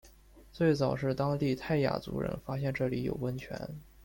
[0.51, 3.59] 最早是当地泰雅族人发现这里有温泉。